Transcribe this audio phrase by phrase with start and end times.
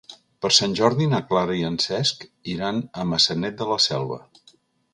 [0.43, 4.19] Per Sant Jordi na Clara i en Cesc iran a Maçanet de la Selva.